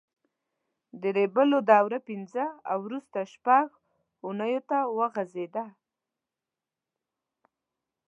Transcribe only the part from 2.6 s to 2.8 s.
او